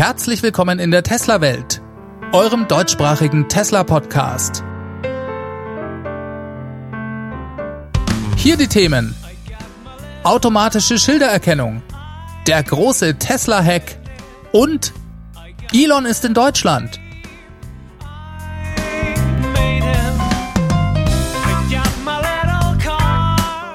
[0.00, 1.82] Herzlich willkommen in der Tesla-Welt,
[2.32, 4.64] eurem deutschsprachigen Tesla-Podcast.
[8.34, 9.14] Hier die Themen.
[10.22, 11.82] Automatische Schildererkennung,
[12.46, 13.98] der große Tesla-Hack
[14.52, 14.94] und
[15.70, 16.98] Elon ist in Deutschland.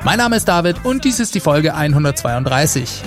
[0.03, 3.03] Mein Name ist David und dies ist die Folge 132.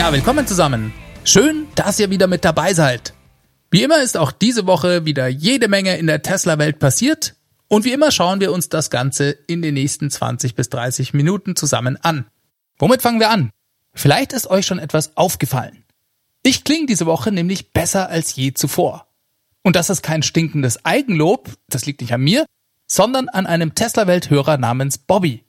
[0.00, 0.94] Ja, willkommen zusammen.
[1.24, 3.12] Schön, dass ihr wieder mit dabei seid.
[3.70, 7.34] Wie immer ist auch diese Woche wieder jede Menge in der Tesla-Welt passiert
[7.68, 11.54] und wie immer schauen wir uns das Ganze in den nächsten 20 bis 30 Minuten
[11.54, 12.24] zusammen an.
[12.78, 13.50] Womit fangen wir an?
[13.92, 15.84] Vielleicht ist euch schon etwas aufgefallen.
[16.42, 19.06] Ich klinge diese Woche nämlich besser als je zuvor.
[19.62, 22.46] Und das ist kein stinkendes Eigenlob, das liegt nicht an mir,
[22.86, 25.44] sondern an einem Tesla-Welthörer namens Bobby.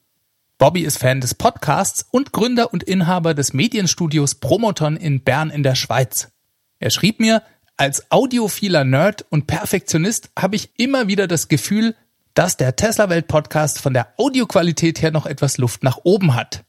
[0.61, 5.63] Bobby ist Fan des Podcasts und Gründer und Inhaber des Medienstudios Promoton in Bern in
[5.63, 6.29] der Schweiz.
[6.77, 7.41] Er schrieb mir,
[7.77, 11.95] als audiophiler Nerd und Perfektionist habe ich immer wieder das Gefühl,
[12.35, 16.63] dass der Tesla Welt Podcast von der Audioqualität her noch etwas Luft nach oben hat.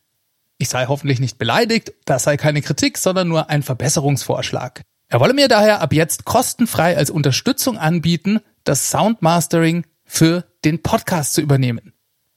[0.57, 4.81] Ich sei hoffentlich nicht beleidigt, das sei keine Kritik, sondern nur ein Verbesserungsvorschlag.
[5.09, 11.35] Er wolle mir daher ab jetzt kostenfrei als Unterstützung anbieten, das Soundmastering für den Podcast
[11.35, 11.93] zu übernehmen.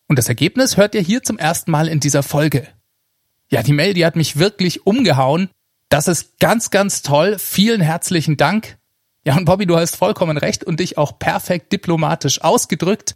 [0.07, 2.67] Und das Ergebnis hört ihr hier zum ersten Mal in dieser Folge.
[3.49, 5.49] Ja, die Mail, die hat mich wirklich umgehauen.
[5.89, 7.37] Das ist ganz, ganz toll.
[7.39, 8.77] Vielen herzlichen Dank.
[9.23, 13.15] Ja, und Bobby, du hast vollkommen recht und dich auch perfekt diplomatisch ausgedrückt.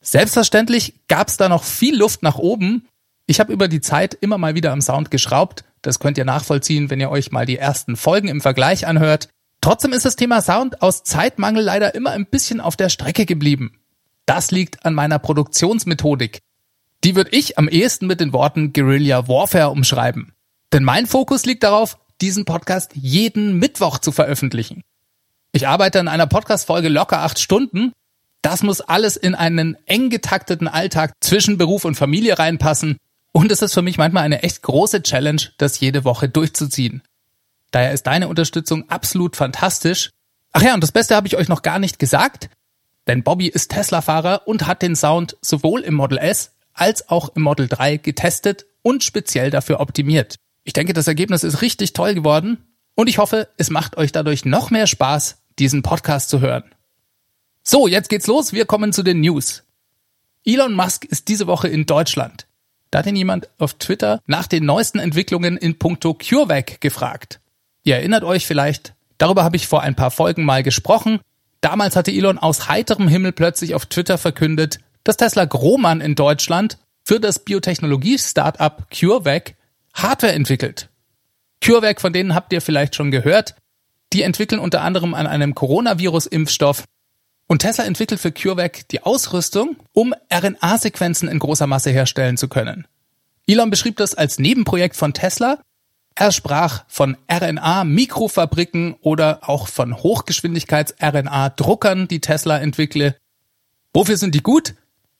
[0.00, 2.86] Selbstverständlich gab es da noch viel Luft nach oben.
[3.26, 5.64] Ich habe über die Zeit immer mal wieder am Sound geschraubt.
[5.82, 9.28] Das könnt ihr nachvollziehen, wenn ihr euch mal die ersten Folgen im Vergleich anhört.
[9.60, 13.78] Trotzdem ist das Thema Sound aus Zeitmangel leider immer ein bisschen auf der Strecke geblieben.
[14.28, 16.40] Das liegt an meiner Produktionsmethodik.
[17.02, 20.34] Die würde ich am ehesten mit den Worten Guerilla Warfare umschreiben.
[20.70, 24.82] Denn mein Fokus liegt darauf, diesen Podcast jeden Mittwoch zu veröffentlichen.
[25.52, 27.92] Ich arbeite an einer Podcast-Folge locker acht Stunden.
[28.42, 32.98] Das muss alles in einen eng getakteten Alltag zwischen Beruf und Familie reinpassen.
[33.32, 37.00] Und es ist für mich manchmal eine echt große Challenge, das jede Woche durchzuziehen.
[37.70, 40.10] Daher ist deine Unterstützung absolut fantastisch.
[40.52, 42.50] Ach ja, und das Beste habe ich euch noch gar nicht gesagt.
[43.08, 47.42] Denn Bobby ist Tesla-Fahrer und hat den Sound sowohl im Model S als auch im
[47.42, 50.36] Model 3 getestet und speziell dafür optimiert.
[50.62, 52.58] Ich denke, das Ergebnis ist richtig toll geworden
[52.94, 56.64] und ich hoffe, es macht euch dadurch noch mehr Spaß, diesen Podcast zu hören.
[57.62, 58.52] So, jetzt geht's los.
[58.52, 59.64] Wir kommen zu den News.
[60.44, 62.46] Elon Musk ist diese Woche in Deutschland.
[62.90, 67.40] Da hat ihn jemand auf Twitter nach den neuesten Entwicklungen in puncto CureVac gefragt.
[67.84, 71.20] Ihr erinnert euch vielleicht, darüber habe ich vor ein paar Folgen mal gesprochen
[71.60, 76.78] Damals hatte Elon aus heiterem Himmel plötzlich auf Twitter verkündet, dass Tesla Grohmann in Deutschland
[77.04, 79.54] für das Biotechnologie-Startup CureVac
[79.94, 80.88] Hardware entwickelt.
[81.64, 83.56] CureVac, von denen habt ihr vielleicht schon gehört,
[84.12, 86.84] die entwickeln unter anderem an einem Coronavirus-Impfstoff.
[87.46, 92.86] Und Tesla entwickelt für CureVac die Ausrüstung, um RNA-Sequenzen in großer Masse herstellen zu können.
[93.46, 95.58] Elon beschrieb das als Nebenprojekt von Tesla
[96.18, 103.14] er sprach von RNA-Mikrofabriken oder auch von Hochgeschwindigkeits-RNA-Druckern, die Tesla entwickle.
[103.92, 104.74] Wofür sind die gut?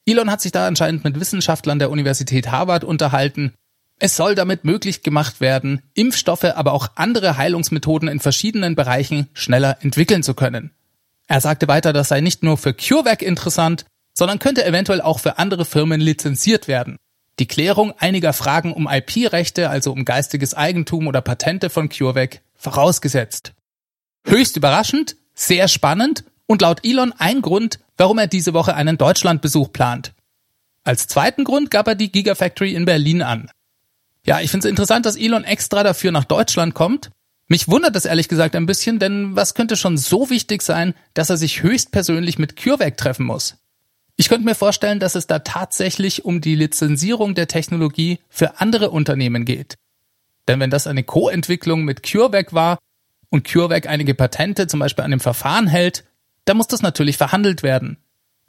[0.07, 3.55] Elon hat sich da anscheinend mit Wissenschaftlern der Universität Harvard unterhalten.
[4.01, 9.79] Es soll damit möglich gemacht werden, Impfstoffe, aber auch andere Heilungsmethoden in verschiedenen Bereichen schneller
[9.83, 10.73] entwickeln zu können.
[11.29, 13.85] Er sagte weiter, das sei nicht nur für CureVac interessant,
[14.15, 16.99] sondern könnte eventuell auch für andere Firmen lizenziert werden
[17.39, 23.53] die Klärung einiger Fragen um IP-Rechte, also um geistiges Eigentum oder Patente von CureVac, vorausgesetzt.
[24.25, 29.73] Höchst überraschend, sehr spannend und laut Elon ein Grund, warum er diese Woche einen Deutschlandbesuch
[29.73, 30.13] plant.
[30.85, 33.51] Als zweiten Grund gab er die Gigafactory in Berlin an.
[34.25, 37.11] Ja, ich finde es interessant, dass Elon extra dafür nach Deutschland kommt.
[37.47, 41.31] Mich wundert das ehrlich gesagt ein bisschen, denn was könnte schon so wichtig sein, dass
[41.31, 43.57] er sich höchstpersönlich mit CureVac treffen muss?
[44.21, 48.91] Ich könnte mir vorstellen, dass es da tatsächlich um die Lizenzierung der Technologie für andere
[48.91, 49.77] Unternehmen geht.
[50.49, 52.79] Denn wenn das eine Co-Entwicklung mit CureVac war
[53.31, 56.05] und CureVac einige Patente zum Beispiel an dem Verfahren hält,
[56.47, 57.97] dann muss das natürlich verhandelt werden.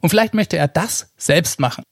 [0.00, 1.84] Und vielleicht möchte er das selbst machen.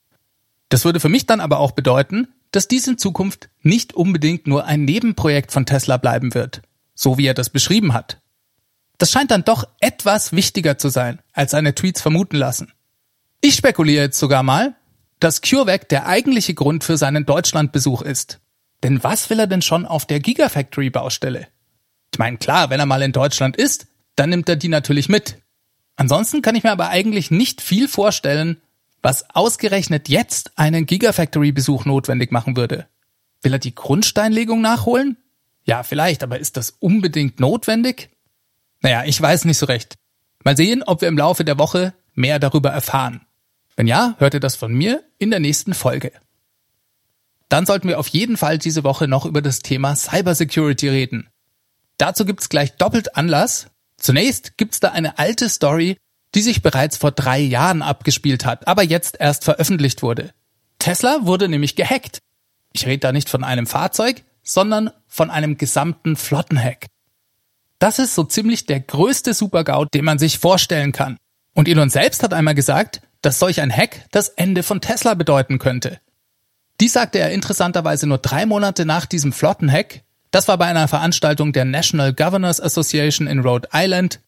[0.71, 4.65] Das würde für mich dann aber auch bedeuten, dass dies in Zukunft nicht unbedingt nur
[4.65, 6.63] ein Nebenprojekt von Tesla bleiben wird,
[6.97, 8.19] so wie er das beschrieben hat.
[8.97, 12.73] Das scheint dann doch etwas wichtiger zu sein, als seine Tweets vermuten lassen.
[13.41, 14.75] Ich spekuliere jetzt sogar mal,
[15.21, 18.41] dass CureVac der eigentliche Grund für seinen Deutschlandbesuch ist.
[18.83, 21.49] Denn was will er denn schon auf der Gigafactory Baustelle?
[22.13, 23.87] Ich meine, klar, wenn er mal in Deutschland ist,
[24.17, 25.39] dann nimmt er die natürlich mit.
[25.97, 28.61] Ansonsten kann ich mir aber eigentlich nicht viel vorstellen,
[29.03, 32.87] was ausgerechnet jetzt einen Gigafactory-Besuch notwendig machen würde.
[33.43, 35.17] Will er die Grundsteinlegung nachholen?
[35.65, 38.11] Ja, vielleicht, aber ist das unbedingt notwendig?
[38.81, 39.95] Naja, ich weiß nicht so recht.
[40.45, 43.21] Mal sehen, ob wir im Laufe der Woche mehr darüber erfahren.
[43.79, 46.11] Wenn ja, hört ihr das von mir in der nächsten Folge.
[47.49, 51.29] Dann sollten wir auf jeden Fall diese Woche noch über das Thema Cybersecurity reden.
[51.97, 53.69] Dazu gibt's gleich doppelt Anlass.
[53.97, 55.97] Zunächst gibt's da eine alte Story,
[56.35, 60.33] die sich bereits vor drei Jahren abgespielt hat, aber jetzt erst veröffentlicht wurde.
[60.81, 62.19] Tesla wurde nämlich gehackt.
[62.73, 66.87] Ich rede da nicht von einem Fahrzeug, sondern von einem gesamten Flottenhack.
[67.79, 71.17] Das ist so ziemlich der größte Supergau, den man sich vorstellen kann.
[71.55, 75.59] Und Elon selbst hat einmal gesagt, dass solch ein Hack das Ende von Tesla bedeuten
[75.59, 76.01] könnte.
[76.81, 80.03] Dies sagte er interessanterweise nur drei Monate nach diesem Flottenhack.
[80.31, 84.21] Das war bei einer Veranstaltung der National Governors Association in Rhode Island.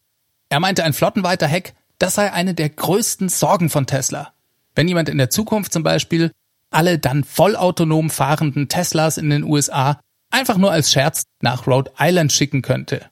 [0.49, 4.33] Er meinte, ein flottenweiter Hack, das sei eine der größten Sorgen von Tesla.
[4.75, 6.31] Wenn jemand in der Zukunft zum Beispiel
[6.71, 9.99] alle dann vollautonom fahrenden Teslas in den USA
[10.29, 13.05] einfach nur als Scherz nach Rhode Island schicken könnte.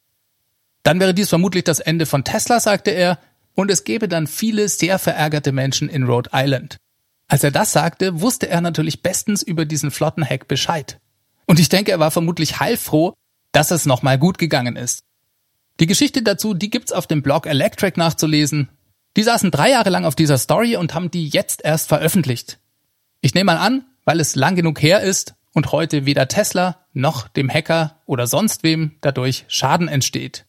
[0.83, 3.19] Dann wäre dies vermutlich das Ende von Tesla, sagte er,
[3.59, 6.77] und es gäbe dann viele sehr verärgerte Menschen in Rhode Island.
[7.27, 10.97] Als er das sagte, wusste er natürlich bestens über diesen flotten Hack Bescheid.
[11.45, 13.13] Und ich denke, er war vermutlich heilfroh,
[13.51, 15.03] dass es nochmal gut gegangen ist.
[15.81, 18.69] Die Geschichte dazu, die gibt's auf dem Blog Electric nachzulesen.
[19.17, 22.59] Die saßen drei Jahre lang auf dieser Story und haben die jetzt erst veröffentlicht.
[23.19, 27.27] Ich nehme mal an, weil es lang genug her ist und heute weder Tesla noch
[27.27, 30.45] dem Hacker oder sonst wem dadurch Schaden entsteht.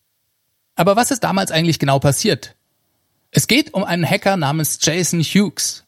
[0.77, 2.57] Aber was ist damals eigentlich genau passiert?
[3.33, 5.85] Es geht um einen Hacker namens Jason Hughes.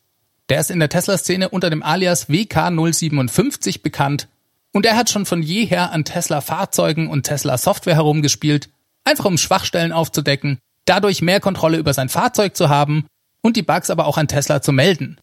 [0.48, 4.28] Der ist in der Tesla-Szene unter dem Alias WK057 bekannt
[4.72, 8.70] und er hat schon von jeher an Tesla-Fahrzeugen und Tesla-Software herumgespielt,
[9.04, 13.06] einfach um Schwachstellen aufzudecken, dadurch mehr Kontrolle über sein Fahrzeug zu haben
[13.40, 15.18] und die Bugs aber auch an Tesla zu melden.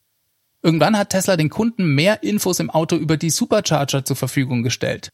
[0.61, 5.09] Irgendwann hat Tesla den Kunden mehr Infos im Auto über die Supercharger zur Verfügung gestellt.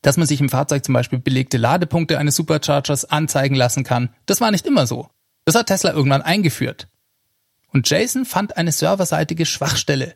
[0.00, 4.40] Dass man sich im Fahrzeug zum Beispiel belegte Ladepunkte eines Superchargers anzeigen lassen kann, das
[4.40, 5.10] war nicht immer so.
[5.50, 6.86] Das hat Tesla irgendwann eingeführt.
[7.72, 10.14] Und Jason fand eine serverseitige Schwachstelle.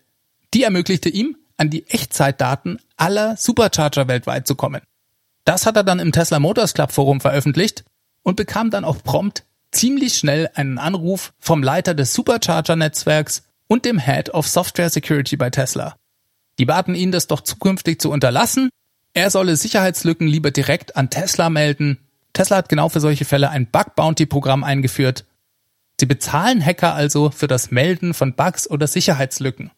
[0.55, 4.83] Die ermöglichte ihm, an die Echtzeitdaten aller Supercharger weltweit zu kommen.
[5.45, 7.83] Das hat er dann im Tesla Motors Club Forum veröffentlicht
[8.23, 9.43] und bekam dann auch prompt
[9.73, 15.51] ziemlich schnell einen Anruf vom Leiter des Supercharger-Netzwerks und dem Head of Software Security bei
[15.51, 15.97] Tesla.
[16.61, 18.71] Die baten ihn, das doch zukünftig zu unterlassen.
[19.15, 22.04] Er solle Sicherheitslücken lieber direkt an Tesla melden
[22.35, 25.25] Tesla hat genau für solche Fälle ein Bug-Bounty-Programm eingeführt.
[25.99, 29.71] Sie bezahlen Hacker also für das Melden von Bugs oder Sicherheitslücken.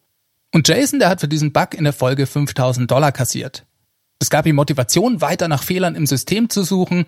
[0.53, 3.65] Und Jason, der hat für diesen Bug in der Folge 5000 Dollar kassiert.
[4.19, 7.05] Es gab ihm Motivation, weiter nach Fehlern im System zu suchen.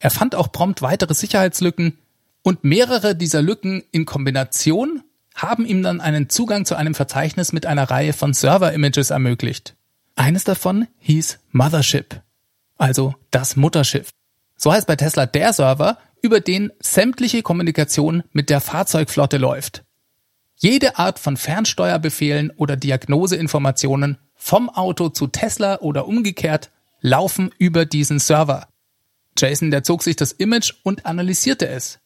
[0.00, 1.98] Er fand auch prompt weitere Sicherheitslücken
[2.42, 5.02] und mehrere dieser Lücken in Kombination
[5.34, 9.76] haben ihm dann einen Zugang zu einem Verzeichnis mit einer Reihe von Server-Images ermöglicht.
[10.16, 12.20] Eines davon hieß Mothership,
[12.76, 14.10] also das Mutterschiff.
[14.62, 19.84] So heißt bei Tesla der Server, über den sämtliche Kommunikation mit der Fahrzeugflotte läuft.
[20.54, 26.70] Jede Art von Fernsteuerbefehlen oder Diagnoseinformationen vom Auto zu Tesla oder umgekehrt
[27.00, 28.68] laufen über diesen Server.
[29.38, 31.98] Jason, der zog sich das Image und analysierte es.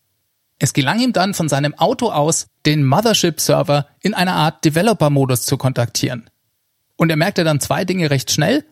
[0.60, 5.56] Es gelang ihm dann von seinem Auto aus, den Mothership-Server in einer Art Developer-Modus zu
[5.56, 6.31] kontaktieren.
[6.94, 8.64] Und er merkte dann zwei Dinge recht schnell.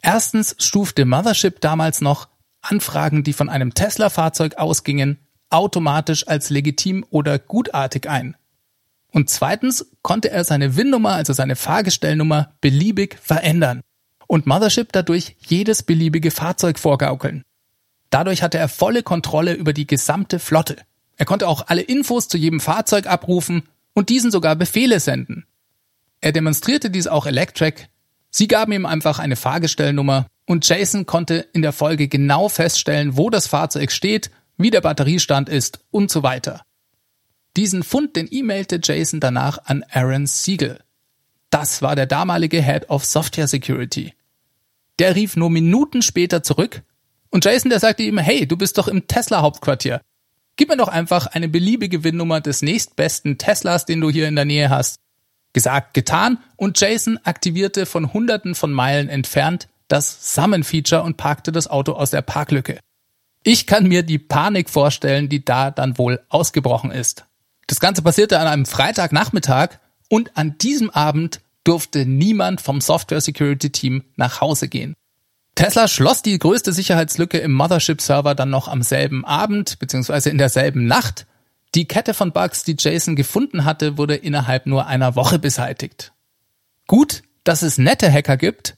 [0.00, 2.31] Erstens stufte Mothership damals noch
[2.62, 5.18] Anfragen, die von einem Tesla-Fahrzeug ausgingen,
[5.50, 8.36] automatisch als legitim oder gutartig ein.
[9.10, 13.82] Und zweitens konnte er seine WIN-Nummer, also seine Fahrgestellnummer, beliebig verändern
[14.26, 17.42] und Mothership dadurch jedes beliebige Fahrzeug vorgaukeln.
[18.08, 20.76] Dadurch hatte er volle Kontrolle über die gesamte Flotte.
[21.16, 25.44] Er konnte auch alle Infos zu jedem Fahrzeug abrufen und diesen sogar Befehle senden.
[26.22, 27.84] Er demonstrierte dies auch Electric.
[28.30, 33.30] Sie gaben ihm einfach eine Fahrgestellnummer und Jason konnte in der Folge genau feststellen, wo
[33.30, 36.62] das Fahrzeug steht, wie der Batteriestand ist und so weiter.
[37.56, 40.80] Diesen Fund, den e-mailte Jason danach an Aaron Siegel.
[41.50, 44.14] Das war der damalige Head of Software Security.
[44.98, 46.82] Der rief nur Minuten später zurück
[47.30, 50.02] und Jason, der sagte ihm, hey, du bist doch im Tesla Hauptquartier.
[50.56, 54.44] Gib mir doch einfach eine beliebige WIN-Nummer des nächstbesten Teslas, den du hier in der
[54.44, 55.00] Nähe hast.
[55.54, 61.68] Gesagt, getan und Jason aktivierte von hunderten von Meilen entfernt das Summon-Feature und parkte das
[61.68, 62.80] Auto aus der Parklücke.
[63.42, 67.26] Ich kann mir die Panik vorstellen, die da dann wohl ausgebrochen ist.
[67.66, 73.70] Das Ganze passierte an einem Freitagnachmittag und an diesem Abend durfte niemand vom Software Security
[73.70, 74.94] Team nach Hause gehen.
[75.54, 80.30] Tesla schloss die größte Sicherheitslücke im Mothership Server dann noch am selben Abend bzw.
[80.30, 81.26] in derselben Nacht.
[81.74, 86.12] Die Kette von Bugs, die Jason gefunden hatte, wurde innerhalb nur einer Woche beseitigt.
[86.86, 88.76] Gut, dass es nette Hacker gibt.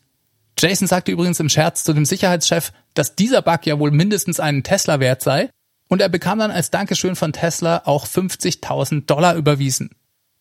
[0.64, 4.62] Jason sagte übrigens im Scherz zu dem Sicherheitschef, dass dieser Bug ja wohl mindestens einen
[4.62, 5.50] Tesla wert sei.
[5.88, 9.90] Und er bekam dann als Dankeschön von Tesla auch 50.000 Dollar überwiesen.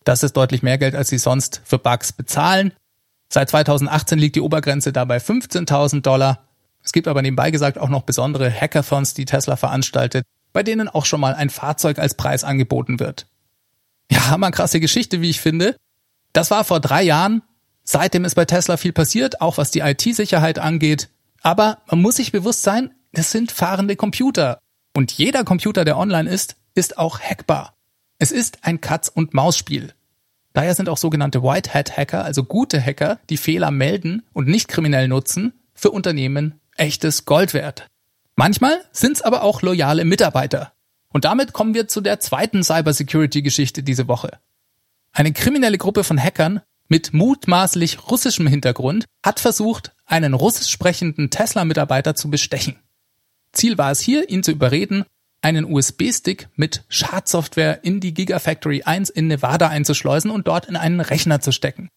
[0.02, 2.72] Das ist deutlich mehr Geld, als sie sonst für Bugs bezahlen.
[3.28, 6.48] Seit 2018 liegt die Obergrenze dabei 15.000 Dollar.
[6.82, 11.04] Es gibt aber nebenbei gesagt auch noch besondere Hackathons, die Tesla veranstaltet, bei denen auch
[11.04, 13.26] schon mal ein Fahrzeug als Preis angeboten wird.
[14.10, 15.76] Ja, hammer krasse Geschichte, wie ich finde.
[16.32, 17.42] Das war vor drei Jahren.
[17.84, 21.10] Seitdem ist bei Tesla viel passiert, auch was die IT-Sicherheit angeht.
[21.42, 24.58] Aber man muss sich bewusst sein, das sind fahrende Computer.
[24.94, 27.76] Und jeder Computer, der online ist, ist auch hackbar.
[28.18, 29.92] Es ist ein Katz- und Maus-Spiel.
[30.54, 34.68] Daher sind auch sogenannte White Hat Hacker, also gute Hacker, die Fehler melden und nicht
[34.68, 37.88] kriminell nutzen, für Unternehmen echtes Gold wert.
[38.36, 40.72] Manchmal sind es aber auch loyale Mitarbeiter.
[41.08, 44.38] Und damit kommen wir zu der zweiten Cybersecurity-Geschichte diese Woche.
[45.12, 52.14] Eine kriminelle Gruppe von Hackern mit mutmaßlich russischem Hintergrund hat versucht, einen russisch sprechenden Tesla-Mitarbeiter
[52.14, 52.76] zu bestechen.
[53.52, 55.04] Ziel war es hier, ihn zu überreden,
[55.40, 61.00] einen USB-Stick mit Schadsoftware in die Gigafactory 1 in Nevada einzuschleusen und dort in einen
[61.00, 61.90] Rechner zu stecken.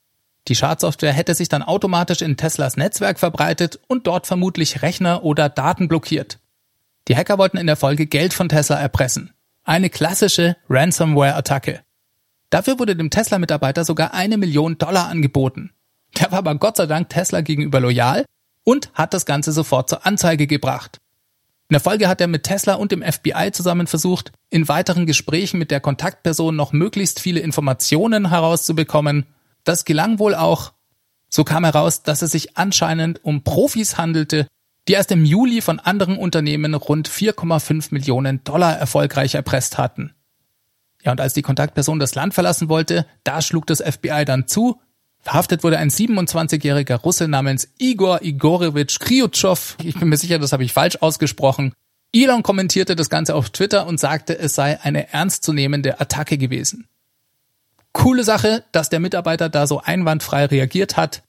[0.47, 5.49] Die Schadsoftware hätte sich dann automatisch in Teslas Netzwerk verbreitet und dort vermutlich Rechner oder
[5.49, 6.39] Daten blockiert.
[7.07, 9.31] Die Hacker wollten in der Folge Geld von Tesla erpressen.
[9.63, 11.81] Eine klassische Ransomware-Attacke.
[12.49, 15.71] Dafür wurde dem Tesla-Mitarbeiter sogar eine Million Dollar angeboten.
[16.17, 18.25] Der war aber Gott sei Dank Tesla gegenüber loyal
[18.63, 20.99] und hat das Ganze sofort zur Anzeige gebracht.
[21.69, 25.57] In der Folge hat er mit Tesla und dem FBI zusammen versucht, in weiteren Gesprächen
[25.57, 29.25] mit der Kontaktperson noch möglichst viele Informationen herauszubekommen.
[29.65, 30.71] Das gelang wohl auch.
[31.29, 34.47] So kam heraus, dass es sich anscheinend um Profis handelte,
[34.87, 40.13] die erst im Juli von anderen Unternehmen rund 4,5 Millionen Dollar erfolgreich erpresst hatten.
[41.07, 44.81] Ja, und als die Kontaktperson das Land verlassen wollte, da schlug das FBI dann zu
[45.21, 49.77] Verhaftet wurde ein 27-jähriger Russe namens Igor Igorevich Kryutschow.
[49.83, 51.73] Ich bin mir sicher, das habe ich falsch ausgesprochen.
[52.13, 56.87] Elon kommentierte das Ganze auf Twitter und sagte, es sei eine ernstzunehmende Attacke gewesen.
[57.93, 61.23] Coole Sache, dass der Mitarbeiter da so einwandfrei reagiert hat.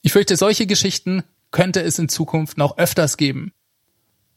[0.00, 3.52] Ich fürchte, solche Geschichten könnte es in Zukunft noch öfters geben.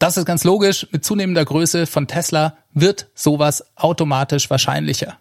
[0.01, 5.19] Das ist ganz logisch, mit zunehmender Größe von Tesla wird sowas automatisch wahrscheinlicher.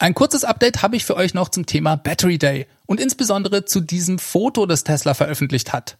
[0.00, 3.80] Ein kurzes Update habe ich für euch noch zum Thema Battery Day und insbesondere zu
[3.80, 5.96] diesem Foto, das Tesla veröffentlicht hat.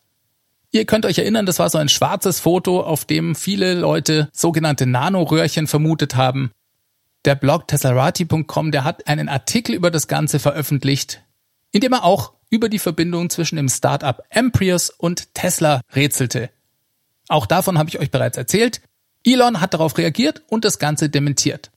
[0.73, 4.87] Ihr könnt euch erinnern, das war so ein schwarzes Foto, auf dem viele Leute sogenannte
[4.87, 6.51] Nanoröhrchen vermutet haben.
[7.25, 11.23] Der Blog teslarati.com, der hat einen Artikel über das Ganze veröffentlicht,
[11.71, 16.51] in dem er auch über die Verbindung zwischen dem Startup Amprius und Tesla rätselte.
[17.29, 18.81] Auch davon habe ich euch bereits erzählt.
[19.25, 21.71] Elon hat darauf reagiert und das Ganze dementiert.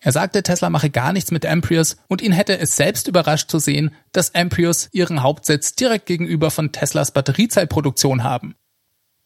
[0.00, 3.58] Er sagte, Tesla mache gar nichts mit Amprius und ihn hätte es selbst überrascht zu
[3.58, 8.54] sehen, dass Amprius ihren Hauptsitz direkt gegenüber von Teslas Batteriezellproduktion haben.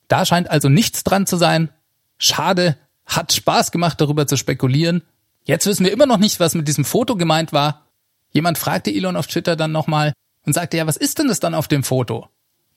[0.06, 1.70] Da scheint also nichts dran zu sein.
[2.16, 5.02] Schade, hat Spaß gemacht, darüber zu spekulieren.
[5.44, 7.86] Jetzt wissen wir immer noch nicht, was mit diesem Foto gemeint war.
[8.30, 10.12] Jemand fragte Elon auf Twitter dann nochmal
[10.46, 12.28] und sagte, ja, was ist denn das dann auf dem Foto?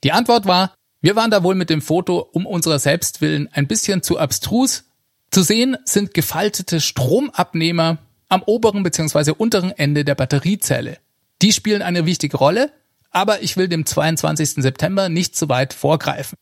[0.03, 3.67] Die Antwort war, wir waren da wohl mit dem Foto um unserer selbst willen ein
[3.67, 4.85] bisschen zu abstrus
[5.31, 9.31] zu sehen sind gefaltete Stromabnehmer am oberen bzw.
[9.31, 10.97] unteren Ende der Batteriezelle.
[11.41, 12.71] Die spielen eine wichtige Rolle,
[13.11, 14.55] aber ich will dem 22.
[14.55, 16.37] September nicht zu weit vorgreifen.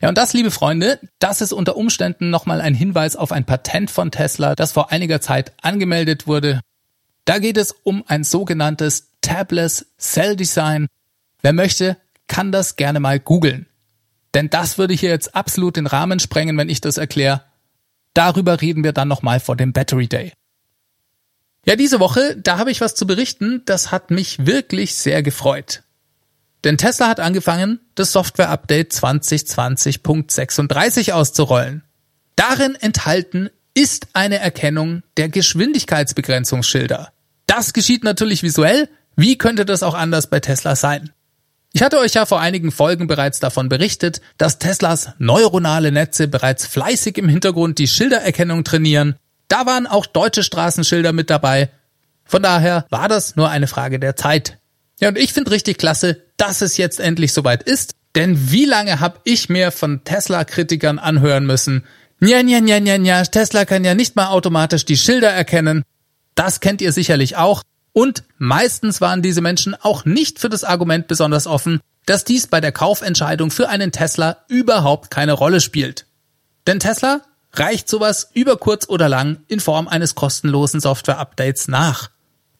[0.00, 3.90] Ja, und das, liebe Freunde, das ist unter Umständen nochmal ein Hinweis auf ein Patent
[3.90, 6.60] von Tesla, das vor einiger Zeit angemeldet wurde.
[7.24, 10.88] Da geht es um ein sogenanntes Tabless Cell Design.
[11.40, 11.96] Wer möchte,
[12.26, 13.66] kann das gerne mal googeln.
[14.34, 17.42] Denn das würde hier jetzt absolut den Rahmen sprengen, wenn ich das erkläre.
[18.14, 20.32] Darüber reden wir dann nochmal vor dem Battery Day.
[21.64, 25.82] Ja, diese Woche, da habe ich was zu berichten, das hat mich wirklich sehr gefreut.
[26.64, 31.84] Denn Tesla hat angefangen, das Software-Update 2020.36 auszurollen.
[32.36, 37.12] Darin enthalten ist eine Erkennung der Geschwindigkeitsbegrenzungsschilder.
[37.46, 38.90] Das geschieht natürlich visuell.
[39.16, 41.10] Wie könnte das auch anders bei Tesla sein?
[41.74, 46.66] Ich hatte euch ja vor einigen Folgen bereits davon berichtet, dass Teslas neuronale Netze bereits
[46.66, 49.16] fleißig im Hintergrund die Schildererkennung trainieren.
[49.48, 51.70] Da waren auch deutsche Straßenschilder mit dabei.
[52.24, 54.58] Von daher war das nur eine Frage der Zeit.
[55.00, 57.94] Ja, und ich finde richtig klasse, dass es jetzt endlich soweit ist.
[58.14, 61.84] Denn wie lange habe ich mir von Tesla-Kritikern anhören müssen?
[62.20, 65.82] Nja, nja, nja, nja, nja, Tesla kann ja nicht mal automatisch die Schilder erkennen.
[66.34, 67.62] Das kennt ihr sicherlich auch.
[67.92, 72.60] Und meistens waren diese Menschen auch nicht für das Argument besonders offen, dass dies bei
[72.60, 76.06] der Kaufentscheidung für einen Tesla überhaupt keine Rolle spielt.
[76.66, 77.20] Denn Tesla
[77.52, 82.10] reicht sowas über kurz oder lang in Form eines kostenlosen Software-Updates nach.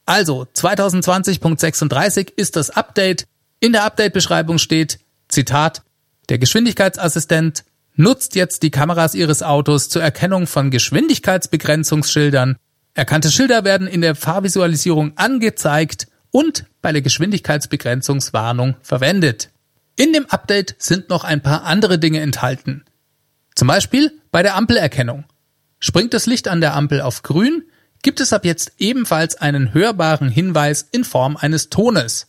[0.05, 3.25] Also 2020.36 ist das Update.
[3.59, 4.99] In der Update-Beschreibung steht,
[5.29, 5.81] Zitat,
[6.29, 7.63] der Geschwindigkeitsassistent
[7.95, 12.57] nutzt jetzt die Kameras Ihres Autos zur Erkennung von Geschwindigkeitsbegrenzungsschildern.
[12.93, 19.49] Erkannte Schilder werden in der Fahrvisualisierung angezeigt und bei der Geschwindigkeitsbegrenzungswarnung verwendet.
[19.95, 22.83] In dem Update sind noch ein paar andere Dinge enthalten.
[23.55, 25.25] Zum Beispiel bei der Ampelerkennung.
[25.79, 27.63] Springt das Licht an der Ampel auf grün,
[28.01, 32.27] gibt es ab jetzt ebenfalls einen hörbaren Hinweis in Form eines Tones.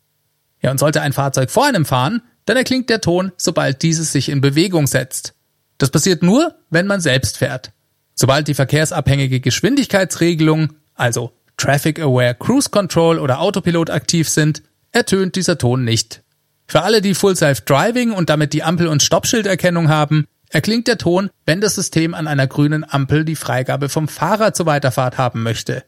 [0.60, 4.28] Ja, und sollte ein Fahrzeug vor einem fahren, dann erklingt der Ton, sobald dieses sich
[4.28, 5.34] in Bewegung setzt.
[5.78, 7.72] Das passiert nur, wenn man selbst fährt.
[8.14, 15.58] Sobald die verkehrsabhängige Geschwindigkeitsregelung, also Traffic Aware Cruise Control oder Autopilot aktiv sind, ertönt dieser
[15.58, 16.22] Ton nicht.
[16.66, 20.98] Für alle, die Full Self Driving und damit die Ampel- und Stoppschilderkennung haben, erklingt der
[20.98, 25.42] Ton, wenn das System an einer grünen Ampel die Freigabe vom Fahrer zur Weiterfahrt haben
[25.42, 25.84] möchte.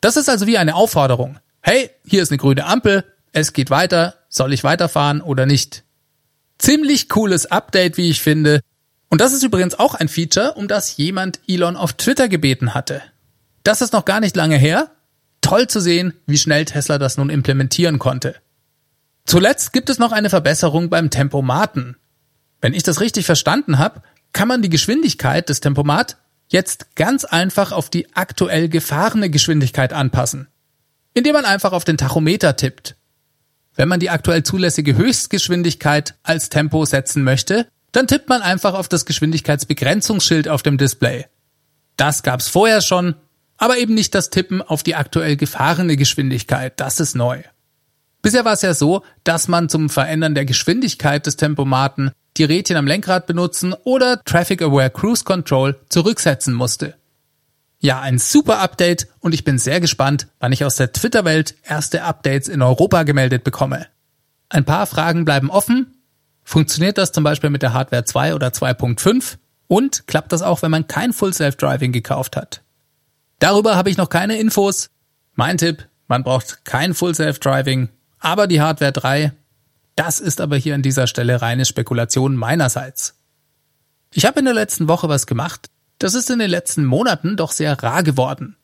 [0.00, 1.38] Das ist also wie eine Aufforderung.
[1.62, 5.84] Hey, hier ist eine grüne Ampel, es geht weiter, soll ich weiterfahren oder nicht?
[6.58, 8.60] Ziemlich cooles Update, wie ich finde.
[9.14, 13.00] Und das ist übrigens auch ein Feature, um das jemand Elon auf Twitter gebeten hatte.
[13.62, 14.90] Das ist noch gar nicht lange her.
[15.40, 18.34] Toll zu sehen, wie schnell Tesla das nun implementieren konnte.
[19.24, 21.94] Zuletzt gibt es noch eine Verbesserung beim Tempomaten.
[22.60, 24.02] Wenn ich das richtig verstanden habe,
[24.32, 26.16] kann man die Geschwindigkeit des Tempomat
[26.48, 30.48] jetzt ganz einfach auf die aktuell gefahrene Geschwindigkeit anpassen,
[31.12, 32.96] indem man einfach auf den Tachometer tippt.
[33.76, 38.88] Wenn man die aktuell zulässige Höchstgeschwindigkeit als Tempo setzen möchte, dann tippt man einfach auf
[38.88, 41.26] das Geschwindigkeitsbegrenzungsschild auf dem Display.
[41.96, 43.14] Das gab's vorher schon,
[43.56, 47.42] aber eben nicht das Tippen auf die aktuell gefahrene Geschwindigkeit, das ist neu.
[48.20, 52.76] Bisher war es ja so, dass man zum Verändern der Geschwindigkeit des Tempomaten die Rädchen
[52.76, 56.94] am Lenkrad benutzen oder Traffic Aware Cruise Control zurücksetzen musste.
[57.78, 62.02] Ja, ein super Update und ich bin sehr gespannt, wann ich aus der Twitter-Welt erste
[62.02, 63.86] Updates in Europa gemeldet bekomme.
[64.48, 65.93] Ein paar Fragen bleiben offen.
[66.44, 69.38] Funktioniert das zum Beispiel mit der Hardware 2 oder 2.5?
[69.66, 72.62] Und klappt das auch, wenn man kein Full Self-Driving gekauft hat?
[73.38, 74.90] Darüber habe ich noch keine Infos.
[75.34, 77.88] Mein Tipp, man braucht kein Full Self-Driving,
[78.20, 79.32] aber die Hardware 3,
[79.96, 83.14] das ist aber hier an dieser Stelle reine Spekulation meinerseits.
[84.12, 87.52] Ich habe in der letzten Woche was gemacht, das ist in den letzten Monaten doch
[87.52, 88.56] sehr rar geworden.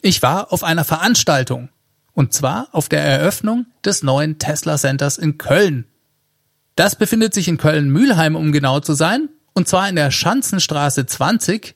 [0.00, 1.70] Ich war auf einer Veranstaltung,
[2.12, 5.86] und zwar auf der Eröffnung des neuen Tesla Centers in Köln.
[6.76, 11.74] Das befindet sich in Köln-Mülheim, um genau zu sein, und zwar in der Schanzenstraße 20.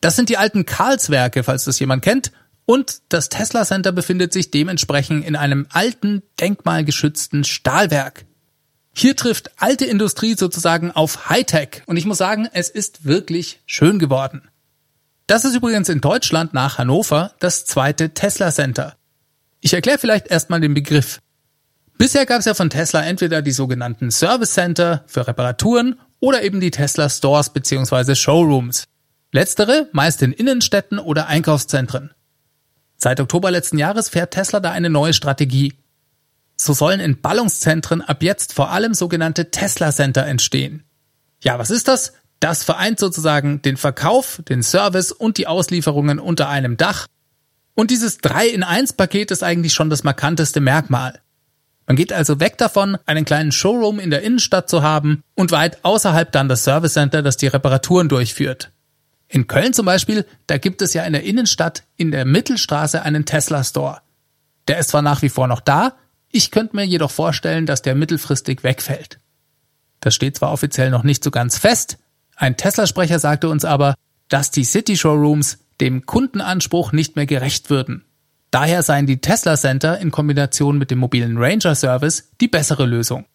[0.00, 2.32] Das sind die alten Karlswerke, falls das jemand kennt,
[2.64, 8.24] und das Tesla Center befindet sich dementsprechend in einem alten, denkmalgeschützten Stahlwerk.
[8.94, 13.98] Hier trifft alte Industrie sozusagen auf Hightech und ich muss sagen, es ist wirklich schön
[13.98, 14.48] geworden.
[15.26, 18.96] Das ist übrigens in Deutschland nach Hannover das zweite Tesla Center.
[19.60, 21.20] Ich erkläre vielleicht erstmal den Begriff.
[22.00, 26.58] Bisher gab es ja von Tesla entweder die sogenannten Service Center für Reparaturen oder eben
[26.58, 28.14] die Tesla Stores bzw.
[28.14, 28.84] Showrooms.
[29.32, 32.14] Letztere meist in Innenstädten oder Einkaufszentren.
[32.96, 35.74] Seit Oktober letzten Jahres fährt Tesla da eine neue Strategie.
[36.56, 40.84] So sollen in Ballungszentren ab jetzt vor allem sogenannte Tesla Center entstehen.
[41.44, 42.14] Ja, was ist das?
[42.38, 47.06] Das vereint sozusagen den Verkauf, den Service und die Auslieferungen unter einem Dach.
[47.74, 51.20] Und dieses 3 in 1 Paket ist eigentlich schon das markanteste Merkmal.
[51.90, 55.84] Man geht also weg davon, einen kleinen Showroom in der Innenstadt zu haben und weit
[55.84, 58.70] außerhalb dann das Service Center, das die Reparaturen durchführt.
[59.26, 63.24] In Köln zum Beispiel, da gibt es ja in der Innenstadt in der Mittelstraße einen
[63.24, 64.02] Tesla Store.
[64.68, 65.94] Der ist zwar nach wie vor noch da,
[66.30, 69.18] ich könnte mir jedoch vorstellen, dass der mittelfristig wegfällt.
[69.98, 71.98] Das steht zwar offiziell noch nicht so ganz fest,
[72.36, 73.96] ein Tesla-Sprecher sagte uns aber,
[74.28, 78.04] dass die City Showrooms dem Kundenanspruch nicht mehr gerecht würden.
[78.50, 83.26] Daher seien die Tesla Center in Kombination mit dem mobilen Ranger Service die bessere Lösung.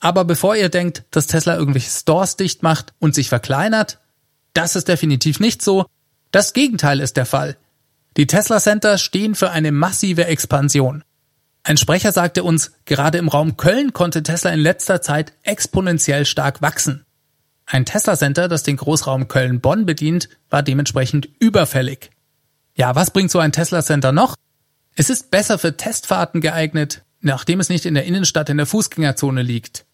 [0.00, 4.00] Aber bevor ihr denkt, dass Tesla irgendwelche Stores dicht macht und sich verkleinert,
[4.52, 5.86] das ist definitiv nicht so.
[6.30, 7.56] Das Gegenteil ist der Fall.
[8.16, 11.04] Die Tesla Center stehen für eine massive Expansion.
[11.62, 16.60] Ein Sprecher sagte uns, gerade im Raum Köln konnte Tesla in letzter Zeit exponentiell stark
[16.60, 17.06] wachsen.
[17.66, 22.10] Ein Tesla Center, das den Großraum Köln-Bonn bedient, war dementsprechend überfällig.
[22.76, 24.34] Ja, was bringt so ein Tesla Center noch?
[24.96, 29.42] Es ist besser für Testfahrten geeignet, nachdem es nicht in der Innenstadt in der Fußgängerzone
[29.42, 29.86] liegt.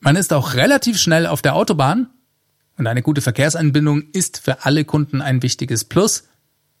[0.00, 2.08] Man ist auch relativ schnell auf der Autobahn
[2.76, 6.24] und eine gute Verkehrsanbindung ist für alle Kunden ein wichtiges Plus.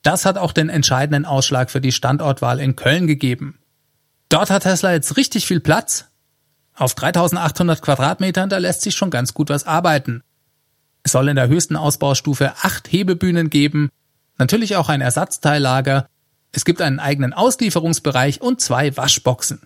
[0.02, 3.58] Das hat auch den entscheidenden Ausschlag für die Standortwahl in Köln gegeben.
[4.28, 6.06] Dort hat Tesla jetzt richtig viel Platz.
[6.74, 10.22] Auf 3800 Quadratmetern, da lässt sich schon ganz gut was arbeiten.
[11.02, 13.90] Es soll in der höchsten Ausbaustufe acht Hebebühnen geben,
[14.38, 16.08] natürlich auch ein Ersatzteillager,
[16.52, 19.62] es gibt einen eigenen Auslieferungsbereich und zwei Waschboxen.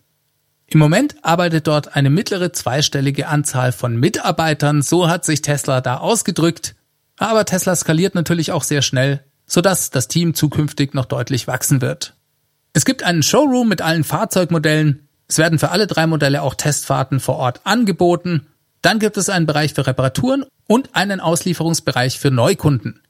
[0.66, 5.98] Im Moment arbeitet dort eine mittlere zweistellige Anzahl von Mitarbeitern, so hat sich Tesla da
[5.98, 6.76] ausgedrückt.
[7.16, 12.14] Aber Tesla skaliert natürlich auch sehr schnell, sodass das Team zukünftig noch deutlich wachsen wird.
[12.74, 15.08] Es gibt einen Showroom mit allen Fahrzeugmodellen.
[15.26, 18.46] Es werden für alle drei Modelle auch Testfahrten vor Ort angeboten.
[18.82, 23.00] Dann gibt es einen Bereich für Reparaturen und einen Auslieferungsbereich für Neukunden.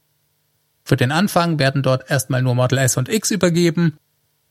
[0.89, 3.99] Für den Anfang werden dort erstmal nur Model S und X übergeben.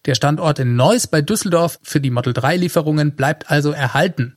[0.07, 4.37] Der Standort in Neuss bei Düsseldorf für die Model 3 Lieferungen bleibt also erhalten.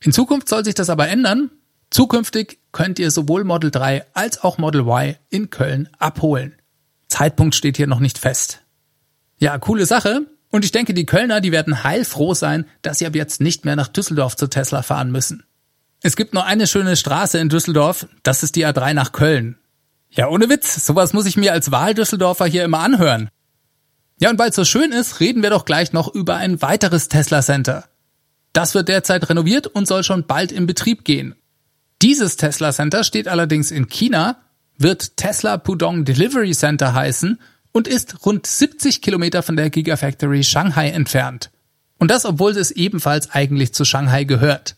[0.00, 1.50] In Zukunft soll sich das aber ändern.
[1.90, 6.54] Zukünftig könnt ihr sowohl Model 3 als auch Model Y in Köln abholen.
[7.08, 8.62] Zeitpunkt steht hier noch nicht fest.
[9.36, 10.22] Ja, coole Sache.
[10.48, 13.76] Und ich denke, die Kölner, die werden heilfroh sein, dass sie ab jetzt nicht mehr
[13.76, 15.44] nach Düsseldorf zu Tesla fahren müssen.
[16.00, 19.58] Es gibt nur eine schöne Straße in Düsseldorf, das ist die A3 nach Köln.
[20.10, 23.30] Ja, ohne Witz, sowas muss ich mir als Wahldüsseldorfer hier immer anhören.
[24.20, 27.08] Ja, und weil es so schön ist, reden wir doch gleich noch über ein weiteres
[27.08, 27.84] Tesla Center.
[28.52, 31.36] Das wird derzeit renoviert und soll schon bald in Betrieb gehen.
[32.02, 34.36] Dieses Tesla Center steht allerdings in China,
[34.76, 37.38] wird Tesla Pudong Delivery Center heißen
[37.72, 41.50] und ist rund 70 Kilometer von der Gigafactory Shanghai entfernt.
[41.98, 44.76] Und das, obwohl es ebenfalls eigentlich zu Shanghai gehört.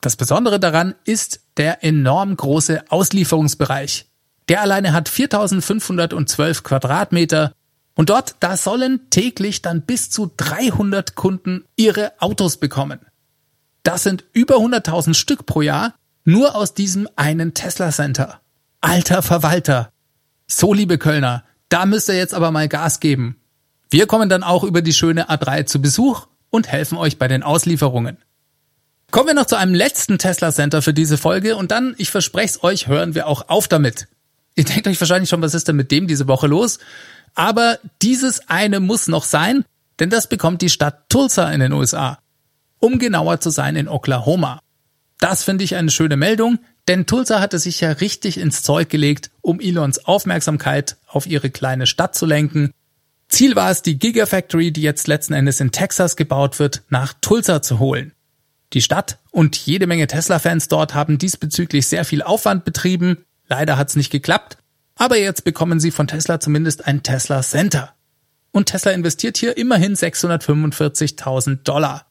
[0.00, 4.06] Das Besondere daran ist der enorm große Auslieferungsbereich.
[4.48, 7.52] Der alleine hat 4512 Quadratmeter
[7.94, 13.00] und dort, da sollen täglich dann bis zu 300 Kunden ihre Autos bekommen.
[13.82, 18.40] Das sind über 100.000 Stück pro Jahr nur aus diesem einen Tesla Center.
[18.80, 19.90] Alter Verwalter.
[20.46, 23.36] So, liebe Kölner, da müsst ihr jetzt aber mal Gas geben.
[23.90, 27.42] Wir kommen dann auch über die schöne A3 zu Besuch und helfen euch bei den
[27.42, 28.18] Auslieferungen.
[29.12, 32.56] Kommen wir noch zu einem letzten Tesla Center für diese Folge und dann, ich verspreche
[32.56, 34.08] es euch, hören wir auch auf damit.
[34.56, 36.78] Ihr denkt euch wahrscheinlich schon, was ist denn mit dem diese Woche los?
[37.34, 39.64] Aber dieses eine muss noch sein,
[40.00, 42.18] denn das bekommt die Stadt Tulsa in den USA.
[42.78, 44.60] Um genauer zu sein in Oklahoma.
[45.18, 49.30] Das finde ich eine schöne Meldung, denn Tulsa hatte sich ja richtig ins Zeug gelegt,
[49.40, 52.72] um Elons Aufmerksamkeit auf ihre kleine Stadt zu lenken.
[53.28, 57.60] Ziel war es, die Gigafactory, die jetzt letzten Endes in Texas gebaut wird, nach Tulsa
[57.60, 58.12] zu holen.
[58.72, 63.96] Die Stadt und jede Menge Tesla-Fans dort haben diesbezüglich sehr viel Aufwand betrieben, Leider hat's
[63.96, 64.58] nicht geklappt,
[64.96, 67.94] aber jetzt bekommen Sie von Tesla zumindest ein Tesla Center.
[68.50, 72.06] Und Tesla investiert hier immerhin 645.000 Dollar.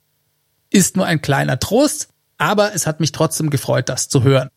[0.70, 4.50] Ist nur ein kleiner Trost, aber es hat mich trotzdem gefreut, das zu hören.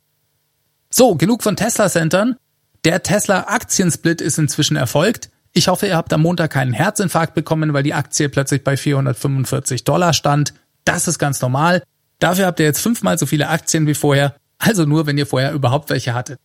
[0.91, 2.37] So, genug von Tesla-Centern.
[2.85, 5.31] Der Tesla-Aktiensplit ist inzwischen erfolgt.
[5.53, 9.85] Ich hoffe, ihr habt am Montag keinen Herzinfarkt bekommen, weil die Aktie plötzlich bei 445
[9.85, 10.55] Dollar stand.
[10.85, 11.83] Das ist ganz normal.
[12.19, 14.35] Dafür habt ihr jetzt fünfmal so viele Aktien wie vorher.
[14.59, 16.39] Also nur, wenn ihr vorher überhaupt welche hattet.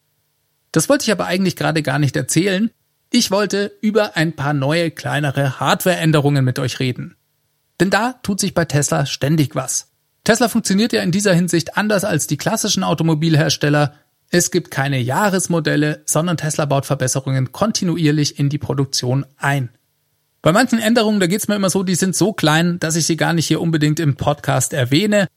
[0.73, 2.69] Das wollte ich aber eigentlich gerade gar nicht erzählen.
[3.09, 7.15] Ich wollte über ein paar neue, kleinere Hardware-Änderungen mit euch reden.
[7.79, 9.91] Denn da tut sich bei Tesla ständig was.
[10.23, 13.93] Tesla funktioniert ja in dieser Hinsicht anders als die klassischen Automobilhersteller.
[14.29, 19.69] Es gibt keine Jahresmodelle, sondern Tesla baut Verbesserungen kontinuierlich in die Produktion ein.
[20.41, 23.15] Bei manchen Änderungen, da geht's mir immer so, die sind so klein, dass ich sie
[23.15, 25.27] gar nicht hier unbedingt im Podcast erwähne.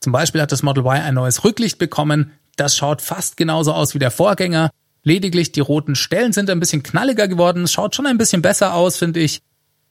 [0.00, 2.32] Zum Beispiel hat das Model Y ein neues Rücklicht bekommen.
[2.56, 4.70] Das schaut fast genauso aus wie der Vorgänger.
[5.02, 7.64] Lediglich die roten Stellen sind ein bisschen knalliger geworden.
[7.64, 9.40] Es schaut schon ein bisschen besser aus, finde ich.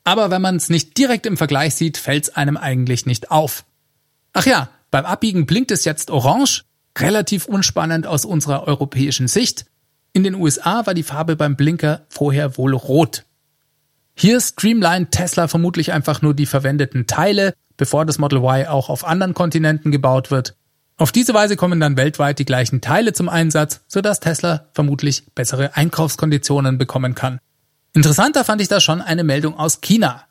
[0.03, 3.65] Aber wenn man es nicht direkt im Vergleich sieht, fällt es einem eigentlich nicht auf.
[4.33, 6.63] Ach ja, beim Abbiegen blinkt es jetzt orange.
[6.97, 9.65] Relativ unspannend aus unserer europäischen Sicht.
[10.11, 13.25] In den USA war die Farbe beim Blinker vorher wohl rot.
[14.15, 19.05] Hier streamlined Tesla vermutlich einfach nur die verwendeten Teile, bevor das Model Y auch auf
[19.05, 20.55] anderen Kontinenten gebaut wird.
[20.99, 25.77] Auf diese Weise kommen dann weltweit die gleichen Teile zum Einsatz, sodass Tesla vermutlich bessere
[25.77, 27.39] Einkaufskonditionen bekommen kann.
[27.93, 30.25] Interessanter fand ich da schon eine Meldung aus China.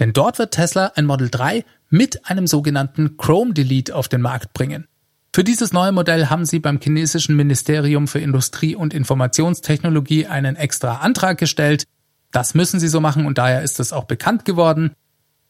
[0.00, 4.52] Denn dort wird Tesla ein Model 3 mit einem sogenannten Chrome Delete auf den Markt
[4.52, 4.88] bringen.
[5.32, 10.96] Für dieses neue Modell haben sie beim chinesischen Ministerium für Industrie und Informationstechnologie einen extra
[10.96, 11.84] Antrag gestellt.
[12.32, 14.96] Das müssen sie so machen und daher ist es auch bekannt geworden.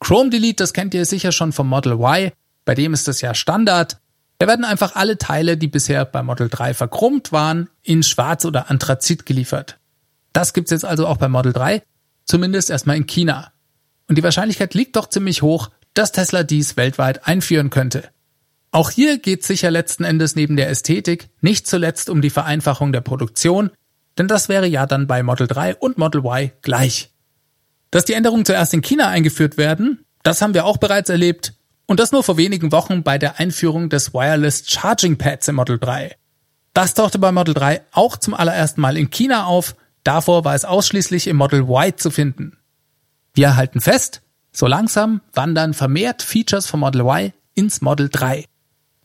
[0.00, 2.30] Chrome Delete, das kennt ihr sicher schon vom Model Y,
[2.66, 3.98] bei dem ist es ja Standard.
[4.38, 8.70] Da werden einfach alle Teile, die bisher bei Model 3 verchromt waren, in Schwarz oder
[8.70, 9.78] Anthrazit geliefert.
[10.32, 11.82] Das gibt's jetzt also auch bei Model 3,
[12.24, 13.52] zumindest erstmal in China.
[14.08, 18.10] Und die Wahrscheinlichkeit liegt doch ziemlich hoch, dass Tesla dies weltweit einführen könnte.
[18.72, 23.02] Auch hier geht sicher letzten Endes neben der Ästhetik nicht zuletzt um die Vereinfachung der
[23.02, 23.70] Produktion,
[24.18, 27.12] denn das wäre ja dann bei Model 3 und Model Y gleich.
[27.92, 31.54] Dass die Änderungen zuerst in China eingeführt werden, das haben wir auch bereits erlebt,
[31.86, 35.78] und das nur vor wenigen Wochen bei der Einführung des Wireless Charging Pads im Model
[35.78, 36.16] 3.
[36.72, 40.64] Das tauchte bei Model 3 auch zum allerersten Mal in China auf, davor war es
[40.64, 42.58] ausschließlich im Model Y zu finden.
[43.32, 48.44] Wir halten fest, so langsam wandern vermehrt Features vom Model Y ins Model 3.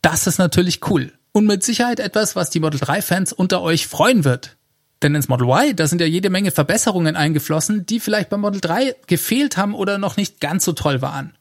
[0.02, 3.86] Das ist natürlich cool und mit Sicherheit etwas, was die Model 3 Fans unter euch
[3.86, 4.56] freuen wird.
[5.02, 8.60] Denn ins Model Y, da sind ja jede Menge Verbesserungen eingeflossen, die vielleicht beim Model
[8.60, 11.34] 3 gefehlt haben oder noch nicht ganz so toll waren.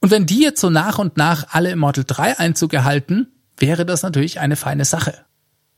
[0.00, 3.84] Und wenn die jetzt so nach und nach alle im Model 3 Einzug erhalten, wäre
[3.84, 5.14] das natürlich eine feine Sache.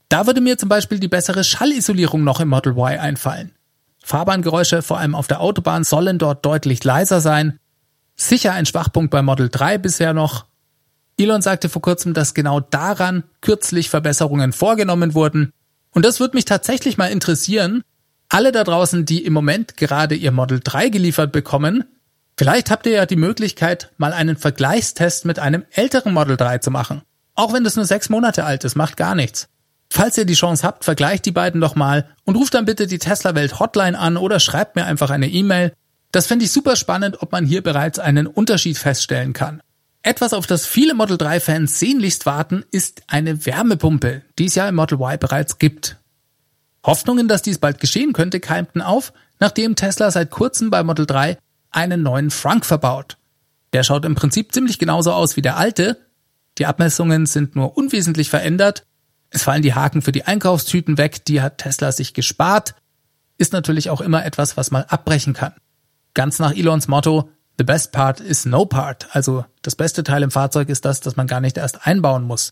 [0.09, 3.51] Da würde mir zum Beispiel die bessere Schallisolierung noch im Model Y einfallen.
[4.03, 7.59] Fahrbahngeräusche, vor allem auf der Autobahn, sollen dort deutlich leiser sein.
[8.15, 10.45] Sicher ein Schwachpunkt bei Model 3 bisher noch.
[11.17, 15.51] Elon sagte vor kurzem, dass genau daran kürzlich Verbesserungen vorgenommen wurden.
[15.91, 17.83] Und das würde mich tatsächlich mal interessieren.
[18.29, 21.85] Alle da draußen, die im Moment gerade ihr Model 3 geliefert bekommen,
[22.37, 26.71] vielleicht habt ihr ja die Möglichkeit, mal einen Vergleichstest mit einem älteren Model 3 zu
[26.71, 27.01] machen.
[27.35, 29.47] Auch wenn das nur sechs Monate alt ist, macht gar nichts.
[29.89, 32.99] Falls ihr die Chance habt, vergleicht die beiden doch mal und ruft dann bitte die
[32.99, 35.73] Tesla Welt Hotline an oder schreibt mir einfach eine E-Mail.
[36.11, 39.61] Das fände ich super spannend, ob man hier bereits einen Unterschied feststellen kann.
[40.01, 44.67] Etwas, auf das viele Model 3 Fans sehnlichst warten, ist eine Wärmepumpe, die es ja
[44.67, 45.97] im Model Y bereits gibt.
[46.85, 51.37] Hoffnungen, dass dies bald geschehen könnte, keimten auf, nachdem Tesla seit kurzem bei Model 3
[51.75, 53.17] einen neuen Frunk verbaut.
[53.73, 55.97] Der schaut im Prinzip ziemlich genauso aus wie der alte.
[56.57, 58.85] Die Abmessungen sind nur unwesentlich verändert.
[59.29, 62.75] Es fallen die Haken für die Einkaufstüten weg, die hat Tesla sich gespart.
[63.37, 65.53] Ist natürlich auch immer etwas, was mal abbrechen kann.
[66.13, 69.07] Ganz nach Elons Motto, The best part is no part.
[69.15, 72.51] Also das beste Teil im Fahrzeug ist das, das man gar nicht erst einbauen muss.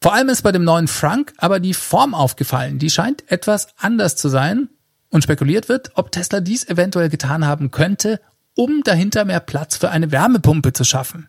[0.00, 2.78] Vor allem ist bei dem neuen Frank aber die Form aufgefallen.
[2.78, 4.68] Die scheint etwas anders zu sein.
[5.10, 8.20] Und spekuliert wird, ob Tesla dies eventuell getan haben könnte,
[8.58, 11.28] um dahinter mehr Platz für eine Wärmepumpe zu schaffen.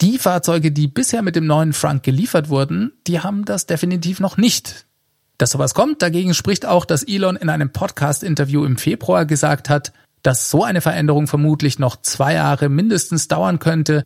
[0.00, 4.36] Die Fahrzeuge, die bisher mit dem neuen Frank geliefert wurden, die haben das definitiv noch
[4.36, 4.84] nicht.
[5.38, 9.92] Dass sowas kommt, dagegen spricht auch, dass Elon in einem Podcast-Interview im Februar gesagt hat,
[10.22, 14.02] dass so eine Veränderung vermutlich noch zwei Jahre mindestens dauern könnte.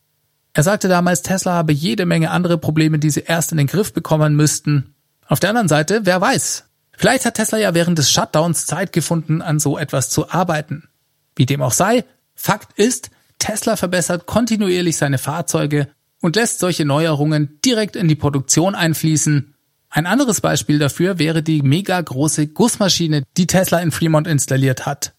[0.53, 3.95] Er sagte damals, Tesla habe jede Menge andere Probleme, die sie erst in den Griff
[3.95, 4.95] bekommen müssten.
[5.27, 6.65] Auf der anderen Seite, wer weiß?
[6.93, 10.91] Vielleicht hat Tesla ja während des Shutdowns Zeit gefunden, an so etwas zu arbeiten.
[11.37, 12.05] Wie dem auch sei,
[12.43, 15.89] Fakt ist, Tesla verbessert kontinuierlich seine Fahrzeuge
[16.23, 19.55] und lässt solche Neuerungen direkt in die Produktion einfließen.
[19.91, 25.13] Ein anderes Beispiel dafür wäre die mega große Gussmaschine, die Tesla in Fremont installiert hat.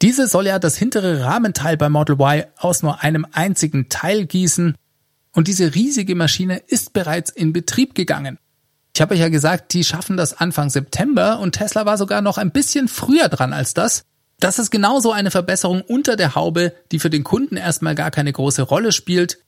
[0.00, 4.76] Diese soll ja das hintere Rahmenteil bei Model Y aus nur einem einzigen Teil gießen
[5.32, 8.38] und diese riesige Maschine ist bereits in Betrieb gegangen.
[8.94, 12.38] Ich habe euch ja gesagt, die schaffen das Anfang September und Tesla war sogar noch
[12.38, 14.04] ein bisschen früher dran als das.
[14.40, 18.32] Das ist genauso eine Verbesserung unter der Haube, die für den Kunden erstmal gar keine
[18.32, 19.38] große Rolle spielt.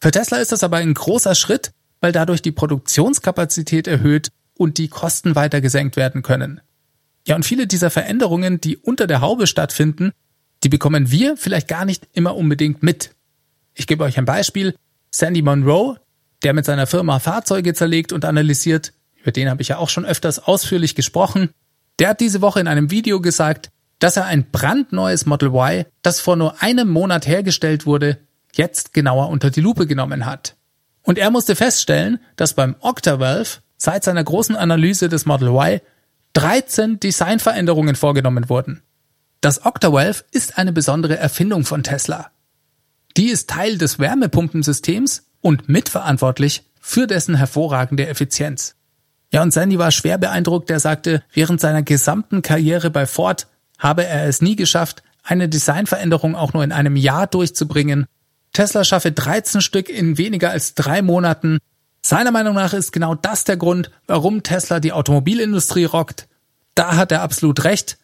[0.00, 4.88] Für Tesla ist das aber ein großer Schritt, weil dadurch die Produktionskapazität erhöht und die
[4.88, 6.60] Kosten weiter gesenkt werden können.
[7.26, 10.12] Ja, und viele dieser Veränderungen, die unter der Haube stattfinden,
[10.62, 13.10] die bekommen wir vielleicht gar nicht immer unbedingt mit.
[13.74, 14.74] Ich gebe euch ein Beispiel.
[15.10, 15.96] Sandy Monroe,
[16.42, 20.04] der mit seiner Firma Fahrzeuge zerlegt und analysiert, über den habe ich ja auch schon
[20.04, 21.50] öfters ausführlich gesprochen,
[21.98, 26.20] der hat diese Woche in einem Video gesagt, dass er ein brandneues Model Y, das
[26.20, 28.18] vor nur einem Monat hergestellt wurde,
[28.54, 30.56] jetzt genauer unter die Lupe genommen hat.
[31.02, 35.80] Und er musste feststellen, dass beim Octavalve seit seiner großen Analyse des Model Y
[36.32, 38.82] 13 Designveränderungen vorgenommen wurden.
[39.40, 42.30] Das Octavalve ist eine besondere Erfindung von Tesla.
[43.16, 48.74] Die ist Teil des Wärmepumpensystems und mitverantwortlich für dessen hervorragende Effizienz.
[49.32, 53.48] Ja, und Sandy war schwer beeindruckt, er sagte, während seiner gesamten Karriere bei Ford
[53.78, 58.06] habe er es nie geschafft, eine Designveränderung auch nur in einem Jahr durchzubringen.
[58.52, 61.58] Tesla schaffe 13 Stück in weniger als drei Monaten
[62.06, 66.28] seiner Meinung nach ist genau das der Grund, warum Tesla die Automobilindustrie rockt.
[66.76, 67.98] Da hat er absolut recht.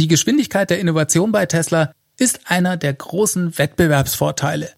[0.00, 4.70] Die Geschwindigkeit der Innovation bei Tesla ist einer der großen Wettbewerbsvorteile.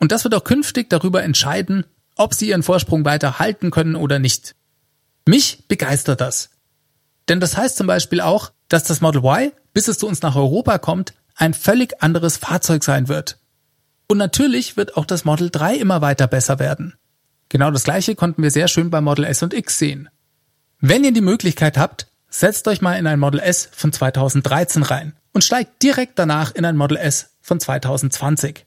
[0.00, 1.84] Und das wird auch künftig darüber entscheiden,
[2.16, 4.56] ob sie ihren Vorsprung weiter halten können oder nicht.
[5.24, 6.50] Mich begeistert das.
[7.28, 10.34] Denn das heißt zum Beispiel auch, dass das Model Y, bis es zu uns nach
[10.34, 13.38] Europa kommt, ein völlig anderes Fahrzeug sein wird.
[14.08, 16.94] Und natürlich wird auch das Model 3 immer weiter besser werden.
[17.48, 20.08] Genau das gleiche konnten wir sehr schön bei Model S und X sehen.
[20.80, 25.12] Wenn ihr die Möglichkeit habt, setzt euch mal in ein Model S von 2013 rein
[25.32, 28.66] und steigt direkt danach in ein Model S von 2020.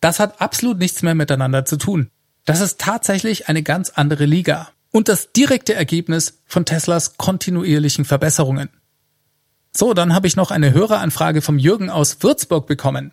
[0.00, 2.08] Das hat absolut nichts mehr miteinander zu tun.
[2.46, 8.70] Das ist tatsächlich eine ganz andere Liga und das direkte Ergebnis von Teslas kontinuierlichen Verbesserungen.
[9.72, 13.12] So, dann habe ich noch eine Höreranfrage vom Jürgen aus Würzburg bekommen.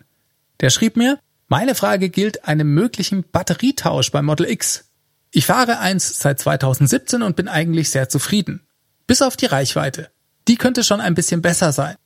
[0.60, 4.90] Der schrieb mir, meine Frage gilt einem möglichen Batterietausch beim Model X.
[5.30, 8.66] Ich fahre eins seit 2017 und bin eigentlich sehr zufrieden.
[9.06, 10.10] Bis auf die Reichweite.
[10.48, 11.96] Die könnte schon ein bisschen besser sein.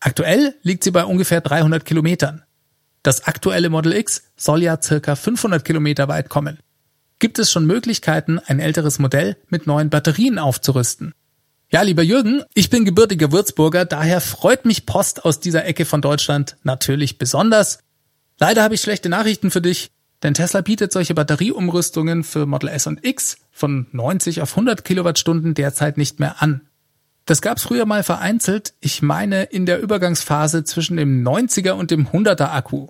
[0.00, 2.44] Aktuell liegt sie bei ungefähr 300 Kilometern.
[3.02, 6.58] Das aktuelle Model X soll ja circa 500 Kilometer weit kommen.
[7.18, 11.14] Gibt es schon Möglichkeiten, ein älteres Modell mit neuen Batterien aufzurüsten?
[11.74, 16.00] Ja, lieber Jürgen, ich bin gebürtiger Würzburger, daher freut mich Post aus dieser Ecke von
[16.00, 17.80] Deutschland natürlich besonders.
[18.38, 19.90] Leider habe ich schlechte Nachrichten für dich,
[20.22, 25.54] denn Tesla bietet solche Batterieumrüstungen für Model S und X von 90 auf 100 Kilowattstunden
[25.54, 26.60] derzeit nicht mehr an.
[27.26, 32.06] Das gab's früher mal vereinzelt, ich meine in der Übergangsphase zwischen dem 90er und dem
[32.06, 32.86] 100er Akku.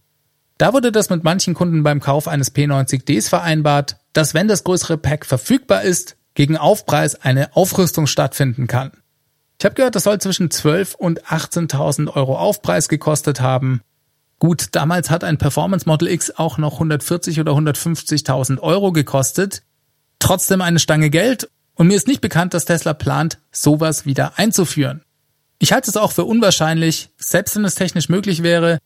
[0.58, 4.98] Da wurde das mit manchen Kunden beim Kauf eines P90Ds vereinbart, dass wenn das größere
[4.98, 8.92] Pack verfügbar ist, gegen Aufpreis eine Aufrüstung stattfinden kann.
[9.58, 13.82] Ich habe gehört, das soll zwischen 12 und 18.000 Euro Aufpreis gekostet haben.
[14.38, 19.62] Gut, damals hat ein Performance Model X auch noch 140 oder 150.000 Euro gekostet.
[20.18, 25.02] Trotzdem eine Stange Geld und mir ist nicht bekannt, dass Tesla plant, sowas wieder einzuführen.
[25.58, 28.78] Ich halte es auch für unwahrscheinlich, selbst wenn es technisch möglich wäre.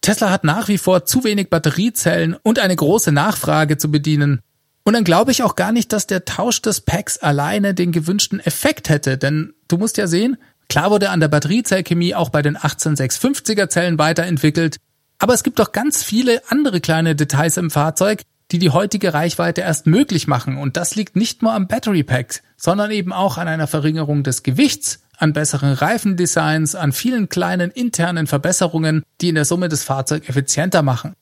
[0.00, 4.40] Tesla hat nach wie vor zu wenig Batteriezellen und eine große Nachfrage zu bedienen.
[4.84, 8.40] Und dann glaube ich auch gar nicht, dass der Tausch des Packs alleine den gewünschten
[8.40, 10.36] Effekt hätte, denn du musst ja sehen,
[10.68, 14.78] klar wurde an der Batteriezellchemie auch bei den 18650er Zellen weiterentwickelt,
[15.18, 19.60] aber es gibt doch ganz viele andere kleine Details im Fahrzeug, die die heutige Reichweite
[19.60, 20.56] erst möglich machen.
[20.56, 24.42] Und das liegt nicht nur am Battery Pack, sondern eben auch an einer Verringerung des
[24.42, 30.28] Gewichts, an besseren Reifendesigns, an vielen kleinen internen Verbesserungen, die in der Summe das Fahrzeug
[30.28, 31.12] effizienter machen.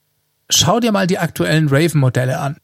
[0.49, 2.57] Schau dir mal die aktuellen Raven-Modelle an.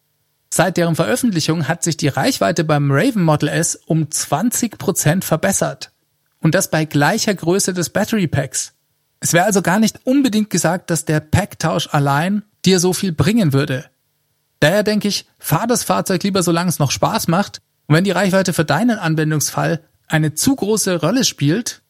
[0.57, 5.91] Seit deren Veröffentlichung hat sich die Reichweite beim Raven Model S um 20% verbessert.
[6.39, 8.73] Und das bei gleicher Größe des Battery Packs.
[9.19, 13.53] Es wäre also gar nicht unbedingt gesagt, dass der Packtausch allein dir so viel bringen
[13.53, 13.87] würde.
[14.61, 17.61] Daher denke ich, fahr das Fahrzeug lieber, solange es noch Spaß macht.
[17.87, 21.83] Und wenn die Reichweite für deinen Anwendungsfall eine zu große Rolle spielt,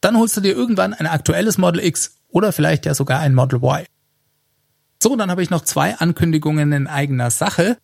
[0.00, 3.62] dann holst du dir irgendwann ein aktuelles Model X oder vielleicht ja sogar ein Model
[3.62, 3.84] Y.
[5.00, 7.78] So, dann habe ich noch zwei Ankündigungen in eigener Sache.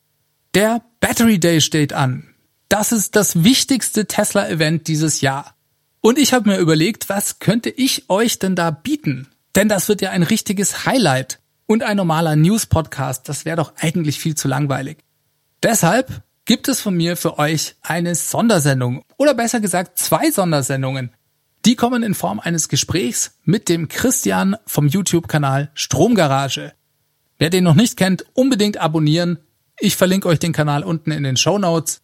[0.55, 2.33] Der Battery Day steht an.
[2.69, 5.57] Das ist das wichtigste Tesla-Event dieses Jahr.
[6.01, 9.27] Und ich habe mir überlegt, was könnte ich euch denn da bieten?
[9.57, 14.21] Denn das wird ja ein richtiges Highlight und ein normaler News-Podcast, das wäre doch eigentlich
[14.21, 14.99] viel zu langweilig.
[15.61, 21.11] Deshalb gibt es von mir für euch eine Sondersendung oder besser gesagt zwei Sondersendungen.
[21.65, 26.75] Die kommen in Form eines Gesprächs mit dem Christian vom YouTube-Kanal Stromgarage.
[27.39, 29.39] Wer den noch nicht kennt, unbedingt abonnieren.
[29.79, 32.01] Ich verlinke euch den Kanal unten in den Show Notes.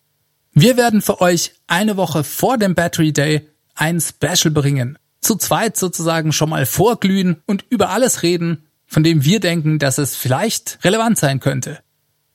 [0.53, 4.99] Wir werden für euch eine Woche vor dem Battery Day ein Special bringen.
[5.21, 9.99] Zu zweit sozusagen schon mal vorglühen und über alles reden, von dem wir denken, dass
[9.99, 11.79] es vielleicht relevant sein könnte.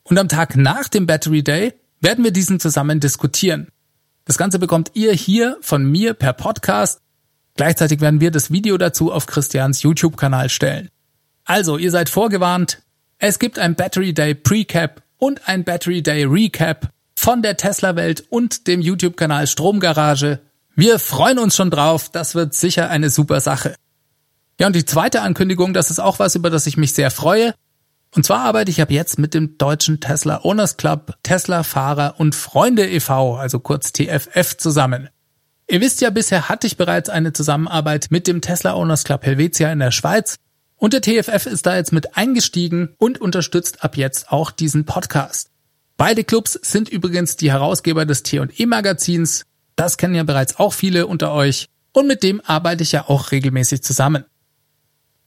[0.04, 3.68] Und am Tag nach dem Battery Day werden wir diesen zusammen diskutieren.
[4.24, 7.02] Das Ganze bekommt ihr hier von mir per Podcast.
[7.56, 10.90] Gleichzeitig werden wir das Video dazu auf Christians YouTube-Kanal stellen.
[11.44, 12.82] Also, ihr seid vorgewarnt.
[13.18, 18.68] Es gibt ein Battery Day Precap und ein Battery Day Recap von der Tesla-Welt und
[18.68, 20.40] dem YouTube-Kanal Stromgarage.
[20.76, 22.12] Wir freuen uns schon drauf.
[22.12, 23.74] Das wird sicher eine super Sache.
[24.60, 27.56] Ja, und die zweite Ankündigung, das ist auch was, über das ich mich sehr freue.
[28.14, 32.36] Und zwar arbeite ich ab jetzt mit dem deutschen Tesla Owners Club, Tesla Fahrer und
[32.36, 35.10] Freunde e.V., also kurz TFF zusammen.
[35.68, 39.72] Ihr wisst ja, bisher hatte ich bereits eine Zusammenarbeit mit dem Tesla Owners Club Helvetia
[39.72, 40.36] in der Schweiz
[40.86, 45.50] und der TFF ist da jetzt mit eingestiegen und unterstützt ab jetzt auch diesen Podcast.
[45.98, 49.46] Beide Clubs sind übrigens die Herausgeber des T&E Magazins.
[49.76, 53.32] Das kennen ja bereits auch viele unter euch und mit dem arbeite ich ja auch
[53.32, 54.26] regelmäßig zusammen.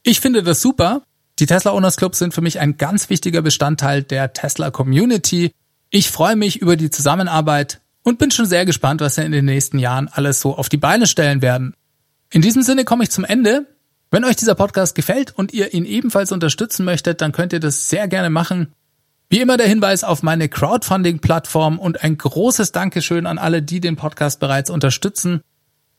[0.01, 1.03] Ich finde das super.
[1.39, 5.51] Die Tesla Owners Clubs sind für mich ein ganz wichtiger Bestandteil der Tesla Community.
[5.89, 9.43] Ich freue mich über die Zusammenarbeit und bin schon sehr gespannt, was wir in den
[9.43, 11.73] nächsten Jahren alles so auf die Beine stellen werden.
[12.31, 13.67] In diesem Sinne komme ich zum Ende.
[14.11, 17.89] Wenn euch dieser Podcast gefällt und ihr ihn ebenfalls unterstützen möchtet, dann könnt ihr das
[17.89, 18.73] sehr gerne machen.
[19.29, 23.95] Wie immer der Hinweis auf meine Crowdfunding-Plattform und ein großes Dankeschön an alle, die den
[23.95, 25.41] Podcast bereits unterstützen.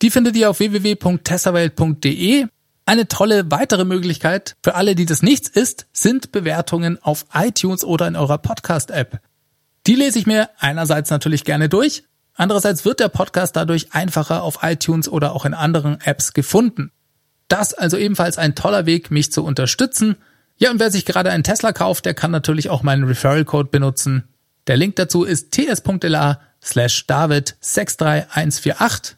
[0.02, 2.46] Die findet ihr auf www.testawelt.de.
[2.86, 8.08] Eine tolle weitere Möglichkeit für alle, die das nichts ist, sind Bewertungen auf iTunes oder
[8.08, 9.20] in eurer Podcast-App.
[9.86, 12.02] Die lese ich mir einerseits natürlich gerne durch,
[12.34, 16.90] andererseits wird der Podcast dadurch einfacher auf iTunes oder auch in anderen Apps gefunden.
[17.50, 20.16] Das also ebenfalls ein toller Weg, mich zu unterstützen.
[20.56, 24.24] Ja, und wer sich gerade einen Tesla kauft, der kann natürlich auch meinen Referral-Code benutzen.
[24.68, 29.16] Der Link dazu ist ts.la slash david 63148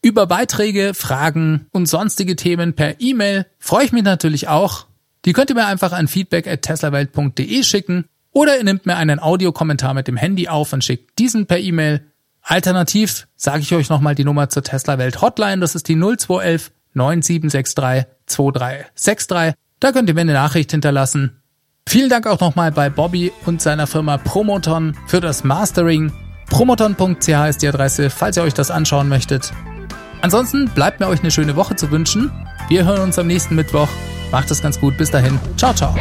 [0.00, 4.86] über Beiträge, Fragen und sonstige Themen per E-Mail freue ich mich natürlich auch.
[5.24, 9.18] Die könnt ihr mir einfach an feedback at teslawelt.de schicken oder ihr nehmt mir einen
[9.18, 12.02] Audiokommentar mit dem Handy auf und schickt diesen per E-Mail.
[12.42, 15.60] Alternativ sage ich euch nochmal die Nummer zur Tesla Welt Hotline.
[15.60, 19.54] Das ist die 0211 9763 2363.
[19.80, 21.42] Da könnt ihr mir eine Nachricht hinterlassen.
[21.86, 26.12] Vielen Dank auch nochmal bei Bobby und seiner Firma Promoton für das Mastering.
[26.48, 29.52] Promoton.ch ist die Adresse, falls ihr euch das anschauen möchtet.
[30.22, 32.32] Ansonsten bleibt mir euch eine schöne Woche zu wünschen.
[32.68, 33.88] Wir hören uns am nächsten Mittwoch.
[34.32, 34.96] Macht es ganz gut.
[34.96, 35.38] Bis dahin.
[35.56, 35.94] Ciao, ciao.